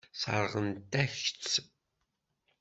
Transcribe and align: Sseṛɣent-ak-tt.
Sseṛɣent-ak-tt. 0.13 1.45